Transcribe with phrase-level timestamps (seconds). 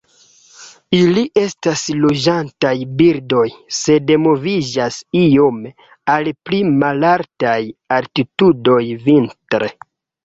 [0.99, 3.43] Ili estas loĝantaj birdoj,
[3.81, 5.75] sed moviĝas iome
[6.17, 7.59] al pli malaltaj
[7.99, 9.75] altitudoj vintre.